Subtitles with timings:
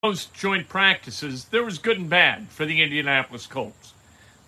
[0.00, 3.94] post joint practices, there was good and bad for the Indianapolis Colts.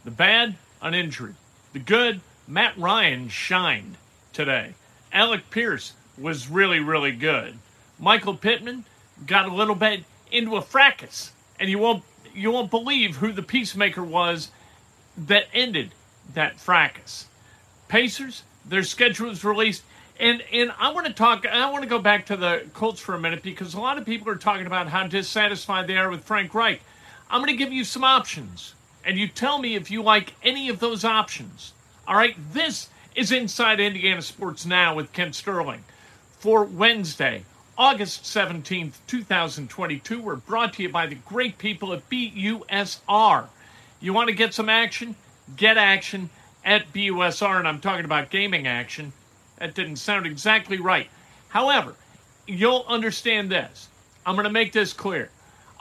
[0.04, 1.34] The bad, an injury.
[1.72, 3.96] The good, Matt Ryan shined
[4.32, 4.74] today.
[5.12, 7.58] Alec Pierce was really, really good.
[7.98, 8.84] Michael Pittman
[9.26, 13.42] got a little bit into a fracas, and you won't you won't believe who the
[13.42, 14.52] peacemaker was
[15.18, 15.90] that ended
[16.32, 17.26] that fracas.
[17.88, 19.82] Pacers, their schedule was released.
[20.20, 23.14] And and I want to talk I want to go back to the Colts for
[23.14, 26.24] a minute because a lot of people are talking about how dissatisfied they are with
[26.24, 26.82] Frank Reich.
[27.30, 30.68] I'm going to give you some options and you tell me if you like any
[30.68, 31.72] of those options.
[32.06, 35.84] All right, this is Inside Indiana Sports Now with Kent Sterling
[36.38, 37.44] for Wednesday,
[37.78, 40.20] August 17th, 2022.
[40.20, 43.46] We're brought to you by the great people at BUSR.
[44.00, 45.16] You want to get some action?
[45.56, 46.28] Get action
[46.62, 49.14] at BUSR, and I'm talking about gaming action.
[49.60, 51.08] That didn't sound exactly right.
[51.48, 51.94] However,
[52.46, 53.88] you'll understand this.
[54.24, 55.30] I'm going to make this clear.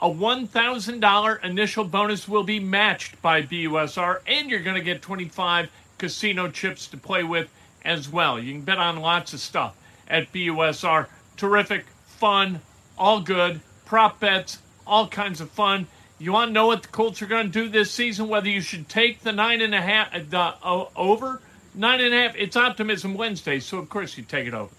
[0.02, 5.70] A $1,000 initial bonus will be matched by BUSR, and you're going to get 25
[5.98, 7.48] casino chips to play with
[7.84, 8.38] as well.
[8.38, 9.76] You can bet on lots of stuff
[10.08, 11.06] at BUSR.
[11.36, 12.60] Terrific, fun,
[12.98, 15.86] all good, prop bets, all kinds of fun.
[16.18, 18.28] You want to know what the Colts are going to do this season?
[18.28, 21.40] Whether you should take the nine and a half, the uh, over
[21.74, 22.36] nine and a half.
[22.36, 24.72] It's Optimism Wednesday, so of course you take it over,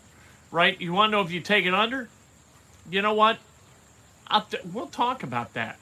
[0.52, 0.80] right?
[0.80, 2.10] You want to know if you take it under?
[2.90, 3.38] You know what?
[4.30, 5.78] To, we'll talk about that.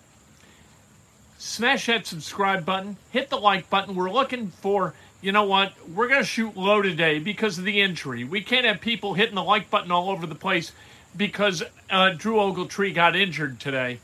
[1.37, 3.95] Smash that subscribe button, hit the like button.
[3.95, 5.73] We're looking for, you know what?
[5.87, 8.23] We're going to shoot low today because of the injury.
[8.23, 10.71] We can't have people hitting the like button all over the place
[11.15, 13.99] because uh, Drew Ogletree got injured today.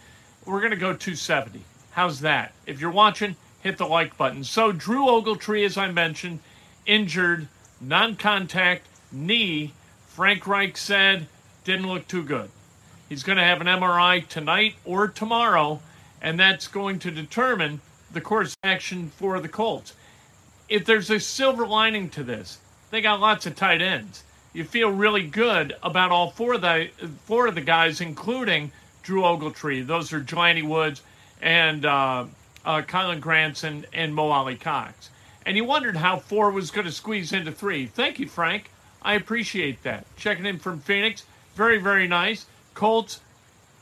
[0.46, 1.62] We're going to go 270.
[1.92, 2.54] How's that?
[2.66, 4.44] If you're watching, hit the like button.
[4.44, 6.40] So, Drew Ogletree, as I mentioned,
[6.86, 7.48] injured,
[7.82, 9.74] non contact, knee.
[10.08, 11.28] Frank Reich said
[11.64, 12.50] didn't look too good.
[13.10, 15.82] He's going to have an MRI tonight or tomorrow,
[16.22, 19.94] and that's going to determine the course of action for the Colts.
[20.70, 22.60] If there's a silver lining to this,
[22.92, 24.24] they got lots of tight ends.
[24.54, 26.90] You feel really good about all four of the
[27.26, 28.72] four of the guys, including
[29.04, 29.86] Drew Ogletree.
[29.86, 31.02] Those are Jelani Woods
[31.42, 32.26] and uh,
[32.64, 35.10] uh, Kylen Granson and Mo Alie-Cox.
[35.46, 37.86] And you wondered how four was going to squeeze into three.
[37.86, 38.72] Thank you, Frank.
[39.02, 40.06] I appreciate that.
[40.18, 41.24] Checking in from Phoenix.
[41.56, 42.46] Very, very nice.
[42.74, 43.22] Colts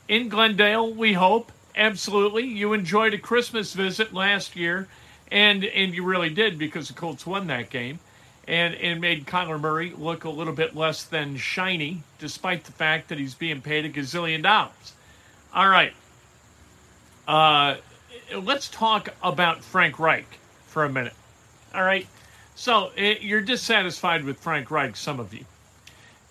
[0.08, 1.50] in Glendale, we hope.
[1.74, 2.44] Absolutely.
[2.44, 4.86] You enjoyed a Christmas visit last year,
[5.32, 7.98] and and you really did because the Colts won that game
[8.46, 13.08] and, and made Kyler Murray look a little bit less than shiny, despite the fact
[13.08, 14.92] that he's being paid a gazillion dollars.
[15.52, 15.94] All right.
[17.26, 17.76] Uh,
[18.36, 21.14] let's talk about Frank Reich for a minute.
[21.74, 22.06] All right.
[22.54, 25.44] So eh, you're dissatisfied with Frank Reich, some of you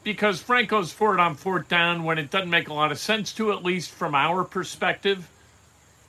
[0.04, 3.00] because Frank goes for it on fourth down when it doesn't make a lot of
[3.00, 5.30] sense to, at least from our perspective,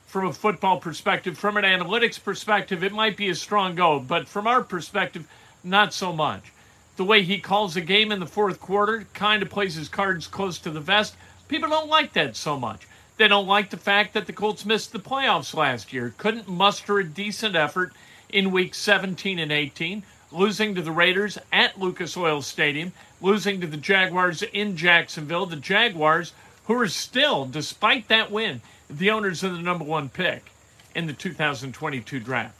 [0.05, 4.27] from a football perspective, from an analytics perspective, it might be a strong go, but
[4.27, 5.27] from our perspective,
[5.63, 6.51] not so much.
[6.97, 10.27] The way he calls a game in the fourth quarter kind of plays his cards
[10.27, 11.15] close to the vest.
[11.47, 12.87] People don't like that so much.
[13.17, 16.99] They don't like the fact that the Colts missed the playoffs last year, couldn't muster
[16.99, 17.93] a decent effort
[18.35, 22.91] in week 17 and 18 losing to the Raiders at Lucas Oil Stadium,
[23.21, 25.45] losing to the Jaguars in Jacksonville.
[25.45, 26.33] The Jaguars,
[26.65, 30.51] who are still, despite that win, the owners of the number one pick
[30.93, 32.55] in the 2022 draft.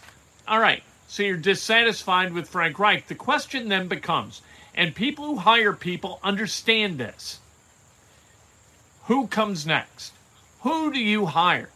[0.47, 3.07] All right, so you're dissatisfied with Frank Reich.
[3.07, 4.41] The question then becomes,
[4.73, 7.39] and people who hire people understand this
[9.07, 10.13] who comes next?
[10.61, 11.69] Who do you hire?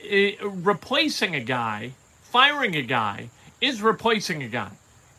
[0.00, 1.90] Uh, replacing a guy,
[2.22, 3.30] firing a guy,
[3.60, 4.70] is replacing a guy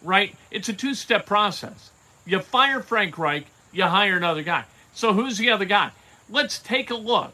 [0.01, 0.35] right?
[0.51, 1.91] It's a two step process.
[2.25, 4.65] You fire Frank Reich, you hire another guy.
[4.93, 5.91] So who's the other guy?
[6.29, 7.33] Let's take a look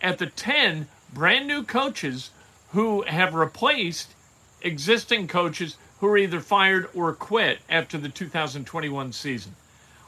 [0.00, 2.30] at the 10 brand new coaches
[2.70, 4.14] who have replaced
[4.62, 9.54] existing coaches who are either fired or quit after the 2021 season.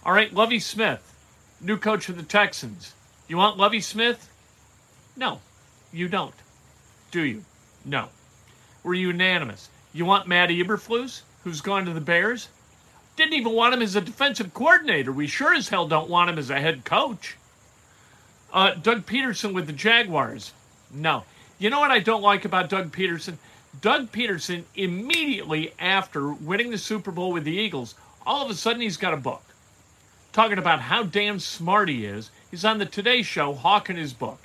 [0.04, 1.14] All right, Lovie Smith,
[1.60, 2.94] new coach of the Texans.
[3.28, 4.28] You want Lovie Smith?
[5.16, 5.40] No,
[5.92, 6.34] you don't.
[7.10, 7.44] Do you?
[7.84, 8.08] No.
[8.82, 9.70] We're unanimous.
[9.94, 11.22] You want Matt Eberflus?
[11.44, 12.48] who's gone to the Bears.
[13.16, 15.12] Didn't even want him as a defensive coordinator.
[15.12, 17.36] We sure as hell don't want him as a head coach.
[18.52, 20.52] Uh, Doug Pederson with the Jaguars.
[20.90, 21.24] No.
[21.58, 23.36] You know what I don't like about Doug Pederson?
[23.80, 27.94] Doug Pederson, immediately after winning the Super Bowl with the Eagles,
[28.26, 29.42] all of a sudden he's got a book
[30.32, 32.30] talking about how damn smart he is.
[32.50, 34.40] He's on the Today Show hawking his book.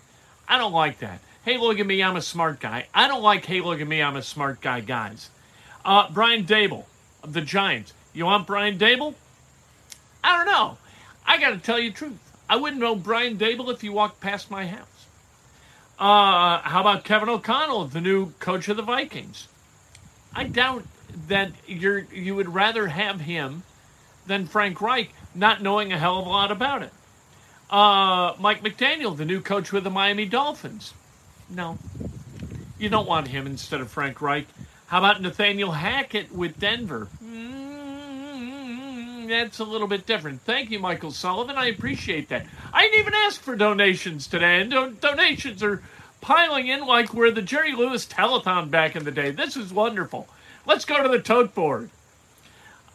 [0.47, 1.21] I don't like that.
[1.45, 2.87] Hey, look at me, I'm a smart guy.
[2.93, 5.29] I don't like, hey, look at me, I'm a smart guy, guys.
[5.85, 6.85] Uh, Brian Daboll
[7.23, 7.93] of the Giants.
[8.13, 9.15] You want Brian Daboll?
[10.23, 10.77] I don't know.
[11.25, 12.17] I got to tell you the truth.
[12.49, 15.05] I wouldn't know Brian Daboll if he walked past my house.
[15.99, 19.47] Uh, how about Kevin O'Connell, the new coach of the Vikings?
[20.33, 20.83] I doubt
[21.27, 23.63] that you're you would rather have him
[24.25, 26.93] than Frank Reich, not knowing a hell of a lot about it.
[27.69, 30.93] Uh, Mike McDaniel, the new coach with the Miami Dolphins.
[31.49, 31.77] No,
[32.77, 34.47] you don't want him instead of Frank Reich.
[34.89, 37.07] How about Nathaniel Hackett with Denver?
[37.23, 40.41] Mm, that's a little bit different.
[40.41, 41.59] Thank you, Michael Sullivan.
[41.59, 42.47] I appreciate that.
[42.73, 45.83] I didn't even ask for donations today, and do- donations are
[46.21, 49.29] piling in like we're the Jerry Lewis telethon back in the day.
[49.29, 50.27] This is wonderful.
[50.65, 51.91] Let's go to the tote board.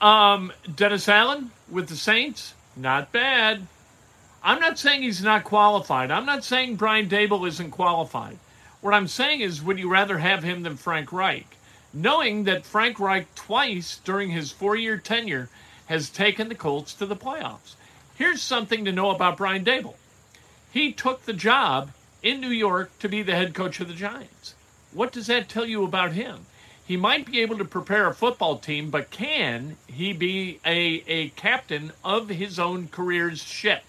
[0.00, 3.68] Um, Dennis Allen with the Saints, not bad.
[4.42, 6.10] I'm not saying he's not qualified.
[6.10, 8.38] I'm not saying Brian Daboll isn't qualified.
[8.80, 11.56] What I'm saying is, would you rather have him than Frank Reich?
[11.96, 15.48] Knowing that Frank Reich twice during his four year tenure
[15.86, 17.76] has taken the Colts to the playoffs.
[18.16, 19.94] Here's something to know about Brian Daboll
[20.72, 24.54] He took the job in New York to be the head coach of the Giants.
[24.92, 26.46] What does that tell you about him?
[26.84, 31.28] He might be able to prepare a football team, but can he be a, a
[31.30, 33.84] captain of his own career's ship?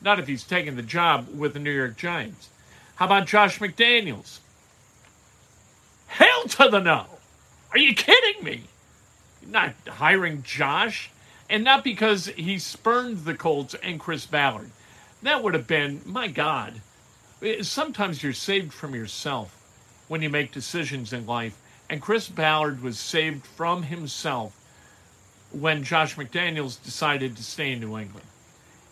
[0.00, 2.48] Not if he's taking the job with the New York Giants.
[2.96, 4.38] How about Josh McDaniels?
[6.06, 7.06] Hell to the no!
[7.72, 8.62] Are you kidding me?
[9.46, 11.10] Not hiring Josh,
[11.48, 14.70] and not because he spurned the Colts and Chris Ballard.
[15.22, 16.80] That would have been, my God.
[17.62, 19.52] Sometimes you're saved from yourself
[20.08, 21.56] when you make decisions in life.
[21.88, 24.52] And Chris Ballard was saved from himself
[25.52, 28.26] when Josh McDaniels decided to stay in New England.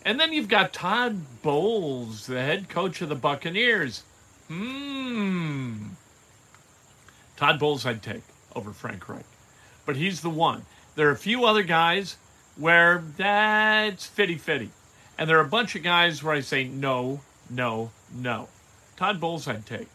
[0.04, 4.02] And then you've got Todd Bowles, the head coach of the Buccaneers.
[4.48, 5.86] Hmm.
[7.36, 8.22] Todd Bowles I'd take
[8.54, 9.24] over Frank Reich.
[9.86, 10.64] But he's the one.
[10.94, 12.16] There are a few other guys
[12.56, 14.70] where that's fitty fitty.
[15.18, 17.20] And there are a bunch of guys where I say no,
[17.50, 18.48] no, no.
[18.96, 19.88] Todd Bowles I'd take.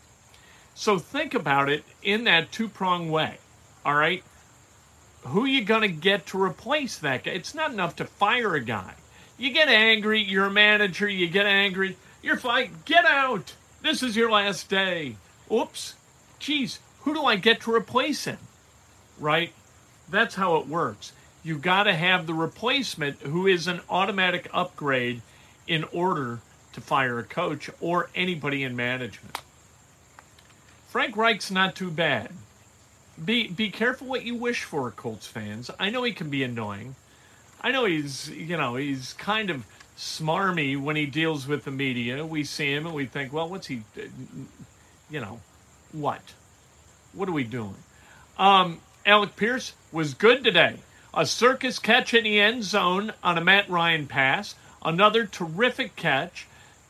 [0.76, 3.38] So think about it in that two prong way.
[3.86, 4.24] All right?
[5.24, 7.32] Who you going to get to replace that guy?
[7.32, 8.94] It's not enough to fire a guy.
[9.38, 13.56] You get angry, you're a manager, you get angry, you're fight, get out.
[13.82, 15.16] This is your last day.
[15.52, 15.96] Oops.
[16.40, 18.40] Geez, who do I get to replace him?
[19.20, 19.54] Right?
[20.10, 21.14] That's how it works.
[21.44, 25.22] You got to have the replacement who is an automatic upgrade
[25.68, 26.40] in order
[26.74, 29.40] to fire a coach or anybody in management.
[30.90, 32.32] Frank Reich's not too bad.
[33.24, 35.70] Be be careful what you wish for, Colts fans.
[35.80, 36.96] I know he can be annoying.
[37.62, 39.66] I know he's, you know, he's kind of
[39.98, 42.26] smarmy when he deals with the media.
[42.26, 43.84] We see him and we think, well, what's he,
[45.10, 45.42] you know,
[45.92, 46.22] what?
[47.14, 47.76] What are we doing?
[48.38, 50.78] Um, Alec Pierce was good today.
[51.14, 54.56] A circus catch in the end zone on a Matt Ryan pass.
[54.84, 56.48] Another terrific catch.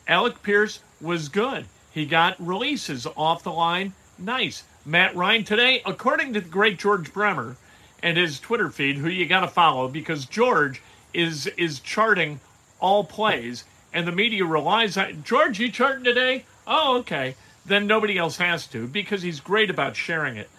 [0.08, 1.66] Alec Pierce was good.
[1.92, 3.94] He got releases off the line.
[4.18, 4.64] Nice.
[4.86, 7.56] Matt Ryan today, according to the great George Bremer,
[8.04, 10.82] and his Twitter feed, who you got to follow because George
[11.14, 12.40] is is charting
[12.80, 13.64] all plays,
[13.94, 15.60] and the media relies on George.
[15.60, 16.46] You charting today?
[16.68, 17.36] Oh, okay.
[17.66, 20.50] Then nobody else has to because he's great about sharing it.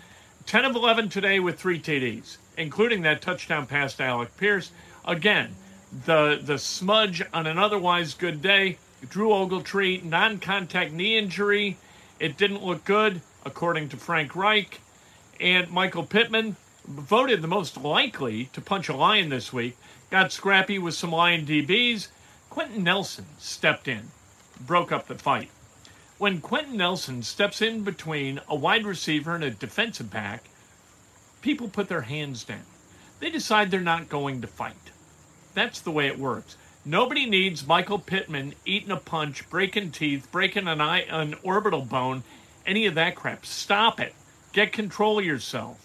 [0.47, 4.71] 10 of 11 today with three TDs, including that touchdown pass to Alec Pierce.
[5.05, 5.55] Again,
[6.07, 8.79] the the smudge on an otherwise good day.
[9.09, 11.79] Drew Ogletree, non-contact knee injury.
[12.19, 14.81] It didn't look good, according to Frank Reich.
[15.41, 19.77] And Michael Pittman, voted the most likely to punch a lion this week,
[20.11, 22.09] got scrappy with some lion DBs.
[22.49, 24.11] Quenton Nelson stepped in,
[24.61, 25.51] broke up the fight.
[26.21, 30.45] When Quenton Nelson steps in between a wide receiver and a defensive back,
[31.41, 32.67] people put their hands down.
[33.21, 34.91] They decide they're not going to fight.
[35.55, 36.59] That's the way it works.
[36.85, 42.23] Nobody needs Michael Pittman eating a punch, breaking teeth, breaking an eye, an orbital bone,
[42.67, 43.47] any of that crap.
[43.47, 44.15] Stop it.
[44.53, 45.79] Get control of yourself.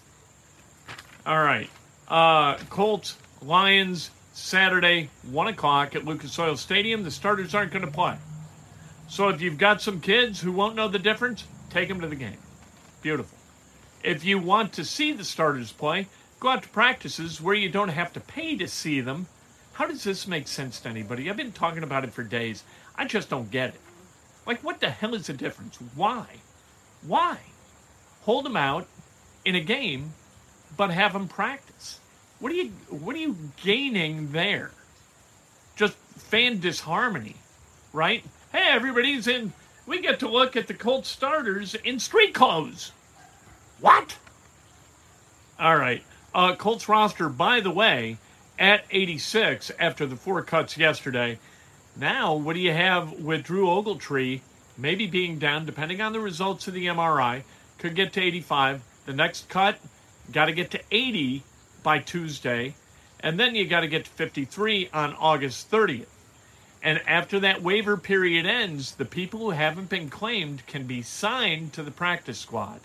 [1.24, 1.70] All right.
[2.08, 7.04] Uh, Colts, Lions, Saturday, 1 o'clock at Lucas Oil Stadium.
[7.04, 8.18] The starters aren't going to play.
[9.08, 12.16] So if you've got some kids who won't know the difference, take them to the
[12.16, 12.38] game.
[13.02, 13.38] Beautiful.
[14.02, 16.06] If you want to see the starters play,
[16.40, 19.26] go out to practices where you don't have to pay to see them.
[19.72, 21.28] How does this make sense to anybody?
[21.28, 22.64] I've been talking about it for days.
[22.94, 23.80] I just don't get it.
[24.46, 25.78] Like, what the hell is the difference?
[25.94, 26.26] Why?
[27.06, 27.38] Why?
[28.22, 28.86] Hold them out
[29.44, 30.12] in a game
[30.76, 32.00] but have them practice.
[32.38, 34.70] What are you what are you gaining there?
[35.74, 37.36] Just fan disharmony,
[37.92, 38.24] right?
[38.52, 39.52] Hey, everybody's in.
[39.86, 42.92] We get to look at the Colts starters in street clothes.
[43.80, 44.16] What?
[45.58, 46.02] All right.
[46.34, 48.18] Uh, Colts roster, by the way,
[48.58, 51.38] at 86 after the four cuts yesterday.
[51.96, 54.40] Now, what do you have with Drew Ogletree
[54.78, 57.42] maybe being down, depending on the results of the MRI,
[57.78, 58.82] could get to 85.
[59.06, 59.78] The next cut,
[60.32, 61.42] got to get to 80
[61.82, 62.74] by Tuesday.
[63.20, 66.06] And then you got to get to 53 on August 30th.
[66.86, 71.72] And after that waiver period ends, the people who haven't been claimed can be signed
[71.72, 72.78] to the practice squad.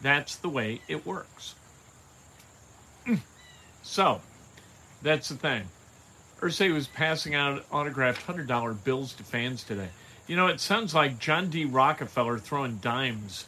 [0.00, 1.56] That's the way it works.
[3.82, 4.20] So,
[5.02, 5.64] that's the thing.
[6.40, 9.88] Irsay was passing out autographed $100 bills to fans today.
[10.28, 11.64] You know, it sounds like John D.
[11.64, 13.46] Rockefeller throwing dimes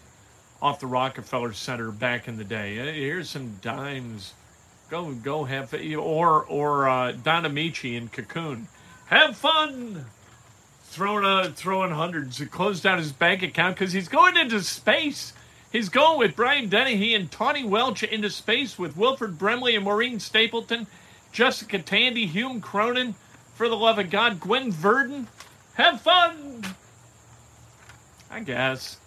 [0.61, 2.75] off the Rockefeller Center back in the day.
[2.75, 4.35] Here's some dimes.
[4.90, 8.66] Go, go have or or uh, Don Ameche in Cocoon.
[9.06, 10.06] Have fun.
[10.85, 12.38] Throwing throwing hundreds.
[12.38, 15.32] He closed out his bank account because he's going into space.
[15.73, 20.21] He's going with Brian Dennehy and Tahnee Welch into space with Wilford Brimley and Maureen
[20.21, 20.87] Stapleton,
[21.32, 23.14] Jessica Tandy, Hume Cronyn,
[23.54, 25.28] for the love of God, Gwen Verdon.
[25.75, 26.62] Have fun!
[28.30, 28.99] I guess.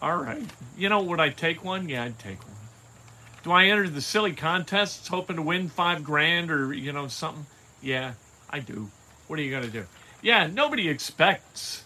[0.00, 0.44] All right.
[0.76, 1.88] You know, would I take one?
[1.88, 2.56] Yeah, I'd take one.
[3.42, 7.46] Do I enter the silly contests hoping to win five grand or, you know, something?
[7.80, 8.12] Yeah,
[8.48, 8.90] I do.
[9.26, 9.84] What are you going to do?
[10.22, 11.84] Yeah, nobody expects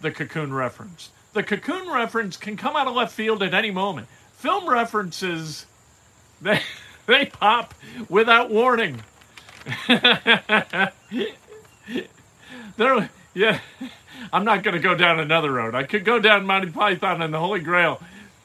[0.00, 1.10] the cocoon reference.
[1.32, 4.08] The cocoon reference can come out of left field at any moment.
[4.36, 5.66] Film references,
[6.42, 6.60] they,
[7.06, 7.74] they pop
[8.08, 9.02] without warning.
[9.88, 10.92] there,
[13.34, 13.60] yeah,
[14.32, 15.74] I'm not going to go down another road.
[15.74, 18.00] I could go down Monty Python and the Holy Grail,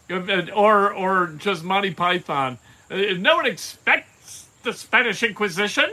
[0.09, 2.57] or or just Monty Python.
[2.91, 5.89] Uh, no one expects the Spanish Inquisition.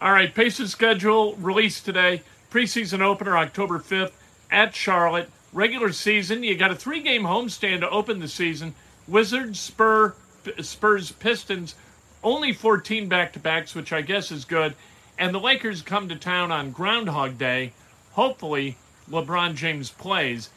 [0.00, 2.22] All right, Pacers schedule released today.
[2.52, 4.12] Preseason opener October 5th
[4.48, 5.28] at Charlotte.
[5.52, 8.76] Regular season, you got a three game homestand to open the season.
[9.08, 10.14] Wizards, Spur,
[10.60, 11.74] Spurs, Pistons,
[12.22, 14.74] only 14 back to backs, which I guess is good.
[15.18, 17.72] And the Lakers come to town on Groundhog Day.
[18.12, 18.76] Hopefully,
[19.10, 20.50] LeBron James plays.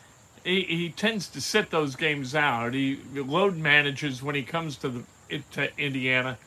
[0.44, 2.76] He, he tends to sit those games out.
[2.76, 5.04] He load manages when he comes to the
[5.54, 6.38] to Indiana.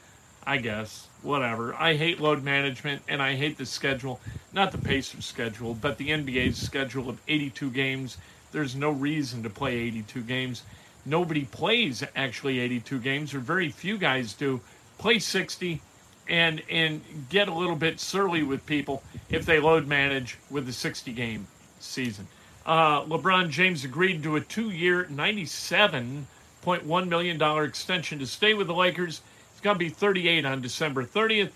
[0.47, 1.75] I guess whatever.
[1.75, 4.21] I hate load management and I hate the schedule,
[4.53, 8.19] not the Pacers schedule, but the NBA's schedule of 82 games
[8.55, 10.63] there's no reason to play 82 games.
[11.05, 14.61] Nobody plays actually 82 games, or very few guys do.
[14.97, 15.83] Play 60
[16.29, 20.73] and and get a little bit surly with people if they load manage with the
[20.73, 21.49] 60 game
[21.81, 22.29] season.
[22.65, 28.75] Uh, LeBron James agreed to a two-year, 97.1 million dollar extension to stay with the
[28.75, 29.21] Lakers.
[29.65, 31.49] Going to be 38 on December 30th.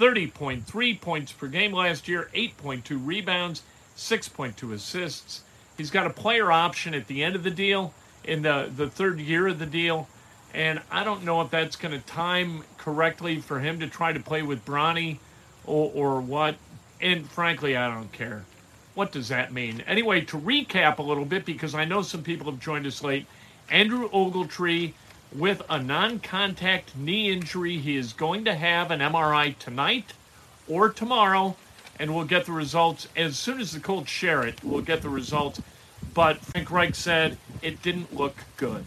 [0.00, 3.62] 30.3 points per game last year, 8.2 rebounds,
[3.96, 5.42] 6.2 assists.
[5.76, 9.20] He's got a player option at the end of the deal, in the, the third
[9.20, 10.08] year of the deal.
[10.52, 14.18] And I don't know if that's going to time correctly for him to try to
[14.18, 15.18] play with Bronny
[15.64, 16.56] or, or what.
[17.00, 18.44] And frankly, I don't care.
[18.94, 19.84] What does that mean?
[19.86, 23.26] Anyway, to recap a little bit, because I know some people have joined us late,
[23.70, 24.94] Andrew Ogletree
[25.34, 27.78] with a non contact knee injury.
[27.78, 30.12] He is going to have an MRI tonight
[30.68, 31.56] or tomorrow,
[31.98, 34.62] and we'll get the results as soon as the Colts share it.
[34.62, 35.60] We'll get the results
[36.14, 38.84] but Frank Reich said it didn't look good.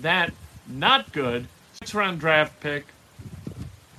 [0.00, 0.32] That,
[0.66, 1.48] not good.
[1.72, 2.86] Six round draft pick.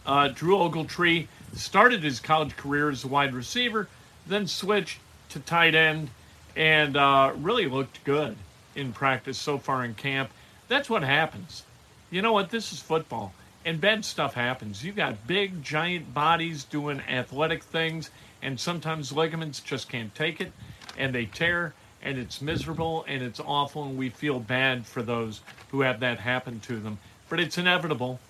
[0.06, 3.88] Uh, Drew Ogletree started his college career as a wide receiver,
[4.28, 6.10] then switched to tight end,
[6.56, 8.38] and uh, really looked good
[8.76, 10.30] in practice so far in camp.
[10.68, 11.64] That's what happens.
[12.16, 12.50] You know what?
[12.50, 13.34] This is football,
[13.66, 14.82] and bad stuff happens.
[14.86, 18.10] You got big, giant bodies doing athletic things,
[18.42, 20.54] and sometimes ligaments just can't take it,
[20.98, 25.42] and they tear and it's miserable and it's awful and we feel bad for those
[25.72, 27.00] who have that happen to them.
[27.28, 28.22] But it's inevitable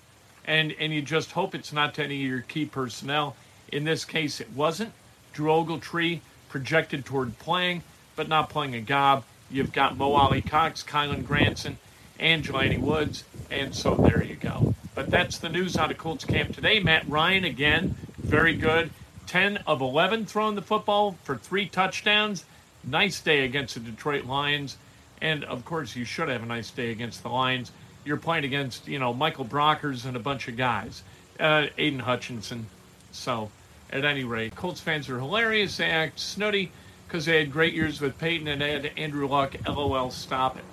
[0.46, 3.36] and and you just hope it's not to any of your key personnel.
[3.70, 4.92] In this case it wasn't.
[5.32, 7.84] Drew ogletree projected toward playing
[8.16, 9.22] but not playing a gob.
[9.48, 11.78] You've got mo alie-cox Kylen granson
[12.18, 16.24] and jelani woods and so there you go but that's the news out of colts
[16.24, 18.90] camp today matt ryan again very good
[19.26, 22.44] 10 of 11 throwing the football for three touchdowns
[22.86, 24.76] nice day against the Detroit Lions.
[25.20, 27.72] And of course, you should have a nice day against the Lions.
[28.04, 31.02] You're playing against, you know, Michael Brockers and a bunch of guys,
[31.40, 32.66] uh, Aidan Hutchinson.
[33.12, 33.50] So,
[33.90, 35.76] at any rate, Colts fans are hilarious.
[35.76, 36.70] They act snooty
[37.06, 39.56] because they had great years with Peyton and had Andrew Luck.
[39.66, 40.64] LOL, stop it.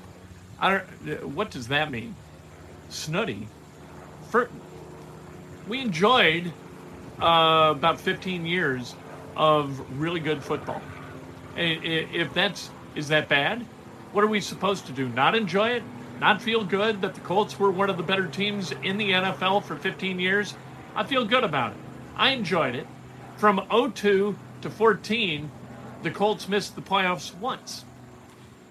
[0.64, 1.36] I don't.
[1.36, 2.16] What does that mean?
[2.88, 3.50] Snooty.
[4.30, 4.50] For,
[5.68, 6.54] we enjoyed
[7.22, 8.96] uh, about 15 years
[9.36, 10.82] of really good football.
[11.58, 13.66] If that's is that bad?
[14.14, 15.10] What are we supposed to do?
[15.10, 15.84] Not enjoy it?
[16.22, 19.66] Not feel good that the Colts were one of the better teams in the NFL
[19.66, 20.54] for 15 years?
[20.96, 21.78] I feel good about it.
[22.16, 22.88] I enjoyed it.
[23.36, 25.52] From 02 to 14,
[26.04, 27.84] the Colts missed the playoffs once.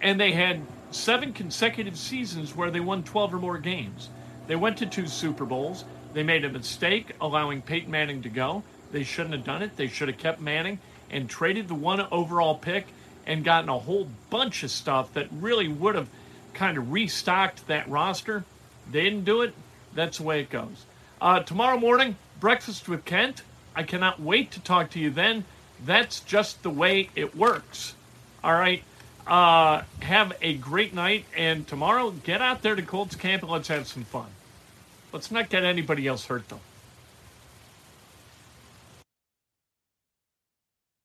[0.00, 4.08] And they had seven consecutive seasons where they won 12 or more games.
[4.46, 5.84] They went to two Super Bowls.
[6.12, 8.62] They made a mistake allowing Peyton Manning to go.
[8.90, 9.76] They shouldn't have done it.
[9.76, 10.78] They should have kept Manning
[11.10, 12.86] and traded the one overall pick
[13.26, 16.08] and gotten a whole bunch of stuff that really would have
[16.54, 18.44] kind of restocked that roster.
[18.90, 19.54] They didn't do it.
[19.94, 20.86] That's the way it goes.
[21.20, 23.42] Uh, tomorrow morning, breakfast with Kent.
[23.74, 25.44] I cannot wait to talk to you then.
[25.84, 27.94] That's just the way it works.
[28.44, 28.82] All right.
[29.26, 31.24] Uh, have a great night.
[31.36, 34.26] And tomorrow, get out there to Colts camp and let's have some fun.
[35.12, 36.60] Let's not get anybody else hurt, though.